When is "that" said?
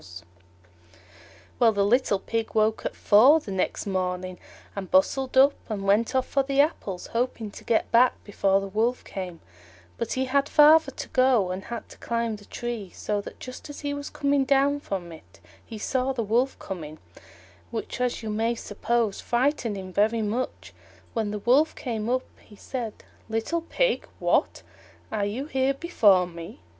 13.21-13.39